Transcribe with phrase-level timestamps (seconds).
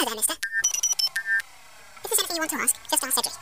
[0.00, 0.34] There, mister.
[2.02, 3.36] If there's anything you want to ask, just ask Cedric.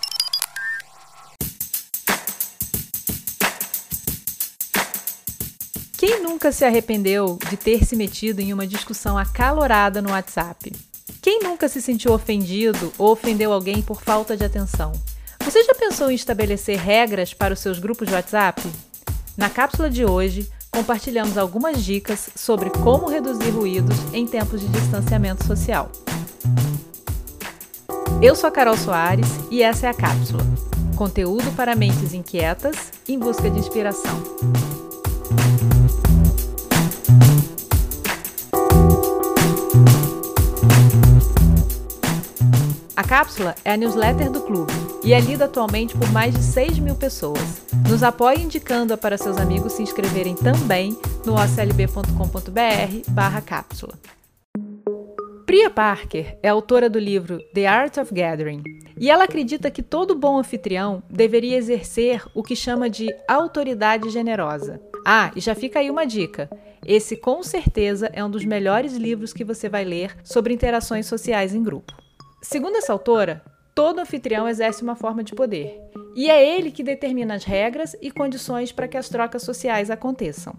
[5.96, 10.72] Quem nunca se arrependeu de ter se metido em uma discussão acalorada no WhatsApp?
[11.22, 14.90] Quem nunca se sentiu ofendido ou ofendeu alguém por falta de atenção?
[15.44, 18.68] Você já pensou em estabelecer regras para os seus grupos de WhatsApp?
[19.36, 25.46] Na cápsula de hoje, compartilhamos algumas dicas sobre como reduzir ruídos em tempos de distanciamento
[25.46, 25.92] social.
[28.20, 30.42] Eu sou a Carol Soares e essa é a cápsula.
[30.96, 34.20] Conteúdo para mentes inquietas em busca de inspiração.
[42.96, 44.72] A cápsula é a newsletter do clube
[45.04, 47.62] e é lida atualmente por mais de 6 mil pessoas.
[47.88, 53.94] Nos apoie indicando-a para seus amigos se inscreverem também no oclb.com.br barra cápsula.
[55.48, 58.62] Priya Parker é autora do livro The Art of Gathering
[59.00, 64.78] e ela acredita que todo bom anfitrião deveria exercer o que chama de autoridade generosa.
[65.06, 66.50] Ah, e já fica aí uma dica.
[66.86, 71.54] Esse com certeza é um dos melhores livros que você vai ler sobre interações sociais
[71.54, 71.94] em grupo.
[72.42, 73.42] Segundo essa autora,
[73.74, 75.80] todo anfitrião exerce uma forma de poder,
[76.14, 80.54] e é ele que determina as regras e condições para que as trocas sociais aconteçam.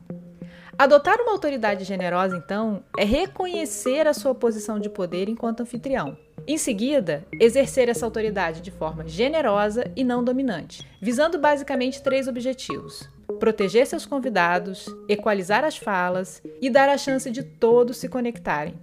[0.79, 6.17] Adotar uma autoridade generosa, então, é reconhecer a sua posição de poder enquanto anfitrião.
[6.47, 13.09] Em seguida, exercer essa autoridade de forma generosa e não dominante, visando basicamente três objetivos:
[13.41, 18.73] proteger seus convidados, equalizar as falas e dar a chance de todos se conectarem.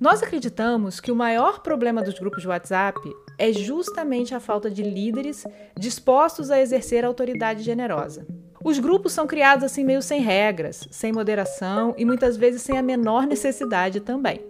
[0.00, 2.98] Nós acreditamos que o maior problema dos grupos de WhatsApp
[3.38, 5.46] é justamente a falta de líderes
[5.78, 8.26] dispostos a exercer a autoridade generosa.
[8.62, 12.82] Os grupos são criados assim meio sem regras, sem moderação e muitas vezes sem a
[12.82, 14.44] menor necessidade também.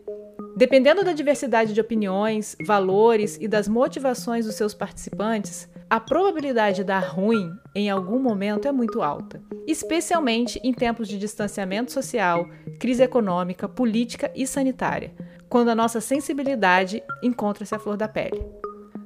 [0.56, 6.84] Dependendo da diversidade de opiniões, valores e das motivações dos seus participantes, a probabilidade de
[6.84, 12.48] dar ruim em algum momento é muito alta, especialmente em tempos de distanciamento social,
[12.80, 15.14] crise econômica, política e sanitária,
[15.48, 18.44] quando a nossa sensibilidade encontra-se à flor da pele.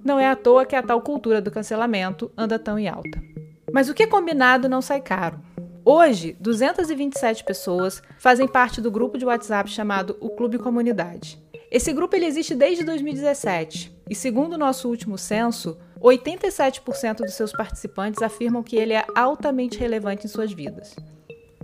[0.02, 3.33] Não é à toa que a tal cultura do cancelamento anda tão em alta.
[3.74, 5.40] Mas o que é combinado não sai caro.
[5.84, 11.42] Hoje, 227 pessoas fazem parte do grupo de WhatsApp chamado o Clube Comunidade.
[11.72, 17.50] Esse grupo ele existe desde 2017 e, segundo o nosso último censo, 87% dos seus
[17.50, 20.94] participantes afirmam que ele é altamente relevante em suas vidas.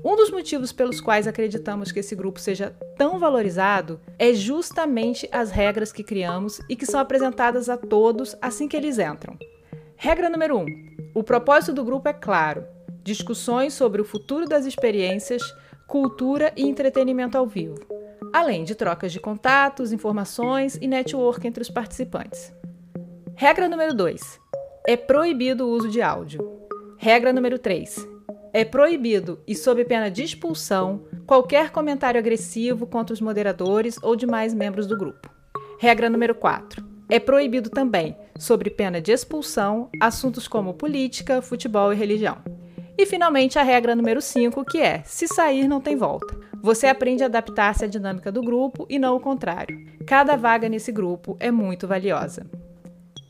[0.04, 5.52] Um dos motivos pelos quais acreditamos que esse grupo seja tão valorizado é justamente as
[5.52, 9.38] regras que criamos e que são apresentadas a todos assim que eles entram.
[10.02, 12.64] Regra número 1: um, o propósito do grupo é claro:
[13.02, 15.42] discussões sobre o futuro das experiências,
[15.86, 17.78] cultura e entretenimento ao vivo,
[18.32, 22.52] além de trocas de contatos, informações e network entre os participantes.
[23.34, 24.40] Regra número 2:
[24.86, 26.58] é proibido o uso de áudio.
[26.96, 28.06] Regra número 3:
[28.52, 34.52] é proibido e sob pena de expulsão qualquer comentário agressivo contra os moderadores ou demais
[34.52, 35.30] membros do grupo.
[35.78, 36.89] Regra número 4.
[37.10, 42.38] É proibido também, sob pena de expulsão, assuntos como política, futebol e religião.
[42.96, 46.38] E finalmente a regra número 5, que é: se sair não tem volta.
[46.62, 49.84] Você aprende a adaptar-se à dinâmica do grupo e não o contrário.
[50.06, 52.46] Cada vaga nesse grupo é muito valiosa.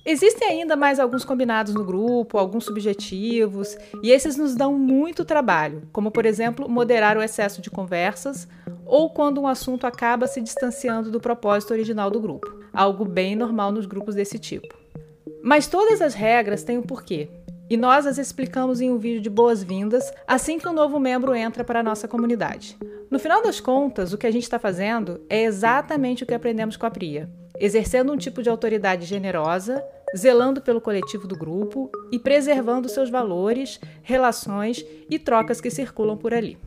[0.05, 5.89] Existem ainda mais alguns combinados no grupo, alguns subjetivos, e esses nos dão muito trabalho,
[5.93, 8.49] como por exemplo, moderar o excesso de conversas
[8.85, 13.73] ou quando um assunto acaba se distanciando do propósito original do grupo, algo bem normal
[13.73, 14.75] nos grupos desse tipo.
[15.43, 17.29] Mas todas as regras têm um porquê,
[17.69, 21.63] e nós as explicamos em um vídeo de boas-vindas assim que um novo membro entra
[21.63, 22.77] para a nossa comunidade.
[23.11, 26.77] No final das contas, o que a gente está fazendo é exatamente o que aprendemos
[26.77, 29.85] com a Priya exercendo um tipo de autoridade generosa,
[30.17, 36.33] zelando pelo coletivo do grupo e preservando seus valores, relações e trocas que circulam por
[36.33, 36.59] ali.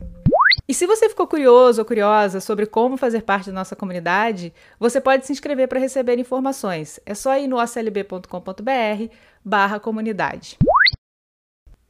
[0.66, 4.98] E se você ficou curioso ou curiosa sobre como fazer parte da nossa comunidade, você
[4.98, 6.98] pode se inscrever para receber informações.
[7.04, 9.14] É só ir no aclb.com.br
[9.44, 10.58] barra comunidade.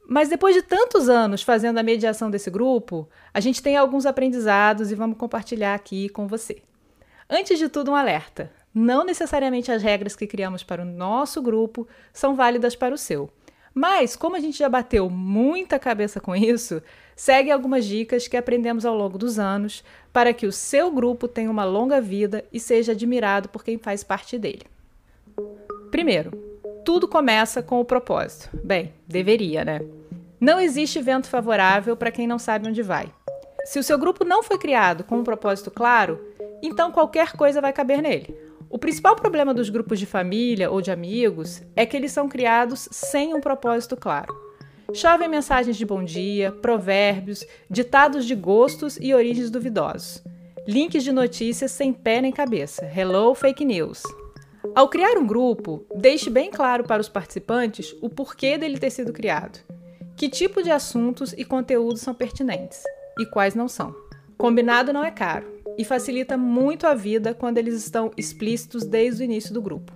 [0.07, 4.91] Mas depois de tantos anos fazendo a mediação desse grupo, a gente tem alguns aprendizados
[4.91, 6.61] e vamos compartilhar aqui com você.
[7.29, 8.51] Antes de tudo, um alerta.
[8.73, 13.31] Não necessariamente as regras que criamos para o nosso grupo são válidas para o seu.
[13.77, 16.81] Mas, como a gente já bateu muita cabeça com isso,
[17.13, 19.83] segue algumas dicas que aprendemos ao longo dos anos
[20.13, 24.01] para que o seu grupo tenha uma longa vida e seja admirado por quem faz
[24.01, 24.63] parte dele.
[25.91, 26.31] Primeiro,
[26.85, 28.49] tudo começa com o propósito.
[28.63, 29.81] Bem, deveria, né?
[30.39, 33.11] Não existe vento favorável para quem não sabe onde vai.
[33.65, 36.23] Se o seu grupo não foi criado com um propósito claro,
[36.61, 38.33] então qualquer coisa vai caber nele.
[38.85, 43.33] Principal problema dos grupos de família ou de amigos é que eles são criados sem
[43.33, 44.31] um propósito claro.
[44.93, 50.23] Chovem mensagens de bom dia, provérbios, ditados de gostos e origens duvidosos.
[50.67, 52.85] Links de notícias sem pé nem cabeça.
[52.85, 54.03] Hello, fake news.
[54.75, 59.11] Ao criar um grupo, deixe bem claro para os participantes o porquê dele ter sido
[59.11, 59.57] criado,
[60.15, 62.83] que tipo de assuntos e conteúdos são pertinentes
[63.19, 63.95] e quais não são.
[64.37, 69.25] Combinado não é caro e facilita muito a vida quando eles estão explícitos desde o
[69.25, 69.91] início do grupo.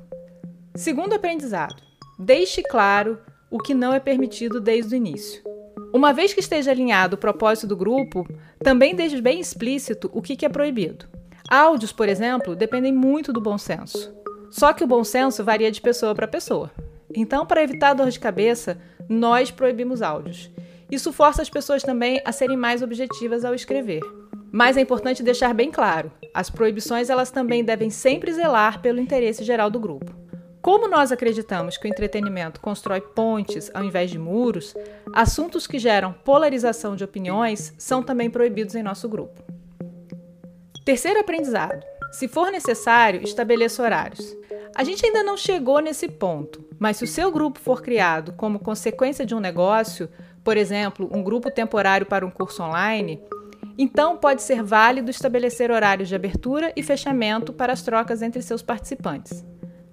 [0.75, 1.81] Segundo aprendizado,
[2.17, 5.41] deixe claro o que não é permitido desde o início.
[5.93, 8.27] Uma vez que esteja alinhado o propósito do grupo,
[8.59, 11.05] também deixe bem explícito o que é proibido.
[11.49, 14.13] Áudios, por exemplo, dependem muito do bom senso.
[14.51, 16.71] Só que o bom senso varia de pessoa para pessoa.
[17.15, 18.77] Então, para evitar dor de cabeça,
[19.07, 20.51] nós proibimos áudios.
[20.91, 24.01] Isso força as pessoas também a serem mais objetivas ao escrever.
[24.51, 29.43] Mas é importante deixar bem claro, as proibições elas também devem sempre zelar pelo interesse
[29.43, 30.13] geral do grupo.
[30.61, 34.75] Como nós acreditamos que o entretenimento constrói pontes ao invés de muros,
[35.13, 39.41] assuntos que geram polarização de opiniões são também proibidos em nosso grupo.
[40.83, 41.81] Terceiro aprendizado:
[42.11, 44.35] se for necessário, estabeleça horários.
[44.75, 48.59] A gente ainda não chegou nesse ponto, mas se o seu grupo for criado como
[48.59, 50.09] consequência de um negócio,
[50.43, 53.21] por exemplo, um grupo temporário para um curso online,
[53.81, 58.61] então, pode ser válido estabelecer horários de abertura e fechamento para as trocas entre seus
[58.61, 59.45] participantes.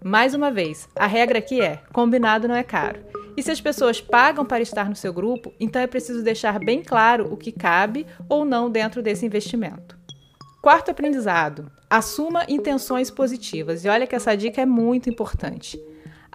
[0.05, 2.99] Mais uma vez, a regra aqui é: combinado não é caro.
[3.37, 6.83] E se as pessoas pagam para estar no seu grupo, então é preciso deixar bem
[6.83, 9.97] claro o que cabe ou não dentro desse investimento.
[10.61, 13.85] Quarto aprendizado: assuma intenções positivas.
[13.85, 15.81] E olha que essa dica é muito importante.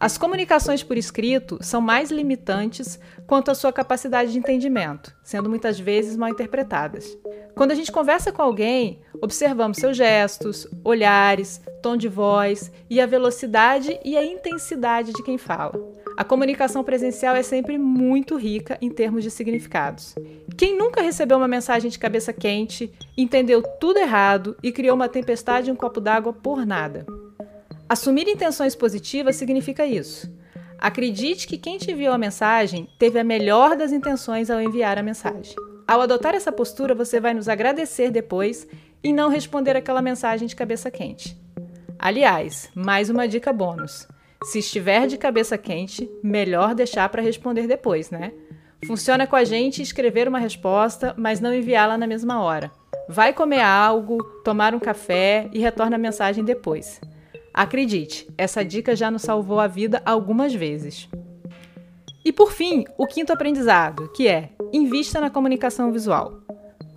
[0.02, 5.80] As comunicações por escrito são mais limitantes quanto à sua capacidade de entendimento, sendo muitas
[5.80, 7.16] vezes mal interpretadas.
[7.56, 13.06] Quando a gente conversa com alguém, observamos seus gestos, olhares, tom de voz e a
[13.06, 15.80] velocidade e a intensidade de quem fala.
[16.18, 20.16] A comunicação presencial é sempre muito rica em termos de significados.
[20.58, 25.70] Quem nunca recebeu uma mensagem de cabeça quente, entendeu tudo errado e criou uma tempestade
[25.70, 27.06] em um copo d'água por nada?
[27.92, 30.34] Assumir intenções positivas significa isso.
[30.80, 35.04] Acredite que quem te enviou a mensagem teve a melhor das intenções ao enviar a
[35.04, 35.54] mensagem.
[35.86, 38.66] Ao adotar essa postura, você vai nos agradecer depois
[39.04, 41.38] e não responder aquela mensagem de cabeça quente.
[42.00, 44.08] Aliás, mais uma dica bônus.
[44.46, 48.32] Se estiver de cabeça quente, melhor deixar para responder depois, né?
[48.88, 52.72] Funciona com a gente escrever uma resposta, mas não enviá-la na mesma hora.
[53.10, 57.02] Vai comer algo, tomar um café e retorna a mensagem depois.
[57.54, 61.10] Acredite, essa dica já nos salvou a vida algumas vezes.
[62.24, 66.40] E por fim, o quinto aprendizado, que é invista na comunicação visual.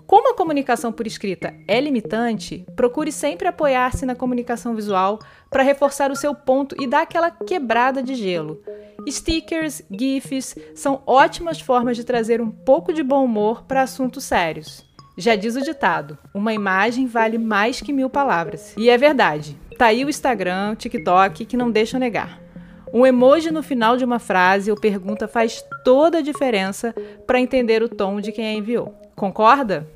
[0.06, 5.18] Como a comunicação por escrita é limitante, procure sempre apoiar-se na comunicação visual
[5.50, 8.60] para reforçar o seu ponto e dar aquela quebrada de gelo.
[9.08, 14.83] Stickers, GIFs são ótimas formas de trazer um pouco de bom humor para assuntos sérios.
[15.16, 18.74] Já diz o ditado: uma imagem vale mais que mil palavras.
[18.76, 19.56] E é verdade.
[19.78, 22.40] Tá aí o Instagram, o TikTok, que não deixa negar.
[22.92, 26.94] Um emoji no final de uma frase ou pergunta faz toda a diferença
[27.26, 28.94] para entender o tom de quem a enviou.
[29.16, 29.88] Concorda?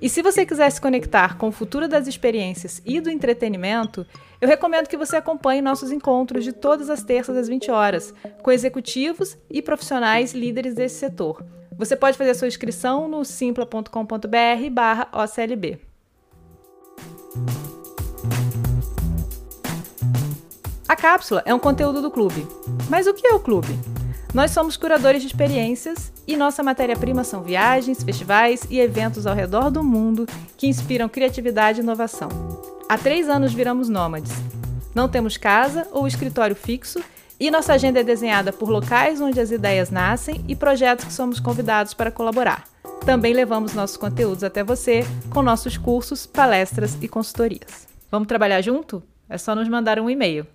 [0.00, 4.06] E se você quiser se conectar com o futuro das experiências e do entretenimento,
[4.40, 8.12] eu recomendo que você acompanhe nossos encontros de todas as terças às 20 horas,
[8.42, 11.42] com executivos e profissionais líderes desse setor.
[11.76, 15.80] Você pode fazer sua inscrição no simpla.com.br/oclb.
[20.86, 22.46] A cápsula é um conteúdo do clube.
[22.88, 23.78] Mas o que é o clube?
[24.32, 29.70] Nós somos curadores de experiências e nossa matéria-prima são viagens, festivais e eventos ao redor
[29.70, 30.26] do mundo
[30.56, 32.28] que inspiram criatividade e inovação.
[32.88, 34.32] Há três anos viramos nômades.
[34.94, 37.02] Não temos casa ou escritório fixo
[37.38, 41.40] e nossa agenda é desenhada por locais onde as ideias nascem e projetos que somos
[41.40, 42.64] convidados para colaborar.
[43.04, 47.86] Também levamos nossos conteúdos até você com nossos cursos, palestras e consultorias.
[48.10, 49.02] Vamos trabalhar junto?
[49.28, 50.46] É só nos mandar um e-mail